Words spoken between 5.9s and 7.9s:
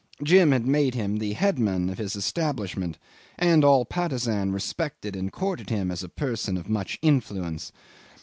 as a person of much influence.